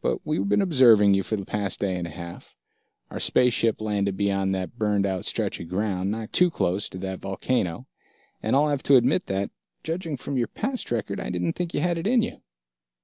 [0.00, 2.54] But we've been observing you for the past day and a half
[3.10, 6.98] our space ship landed beyond that burned out stretch of ground, not too close to
[6.98, 7.88] that volcano
[8.40, 9.50] and I'll have to admit that,
[9.82, 12.42] judging from your past record, I didn't think you had it in you."